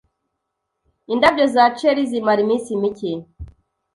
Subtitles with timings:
[1.13, 3.11] Indabyo za Cherry zimara iminsi mike.